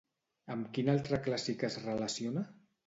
Amb 0.55 0.71
quin 0.77 0.89
altre 0.95 1.21
clàssic 1.29 1.69
es 1.71 1.81
relaciona? 1.89 2.49